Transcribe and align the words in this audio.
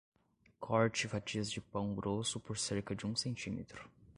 Corte 0.59 1.07
fatias 1.07 1.51
de 1.51 1.61
pão 1.61 1.93
grosso 1.93 2.39
por 2.39 2.57
cerca 2.57 2.95
de 2.95 3.05
um 3.05 3.15
centímetro. 3.15 3.87